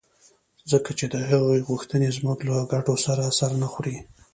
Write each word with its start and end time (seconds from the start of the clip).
ځکه 0.71 0.91
چې 0.99 1.05
د 1.13 1.15
هغوی 1.29 1.59
غوښتنې 1.69 2.09
زموږ 2.17 2.39
له 2.49 2.57
ګټو 2.71 2.95
سره 3.05 3.23
سر 3.37 3.51
نه 3.61 3.67
خوري. 3.73 3.97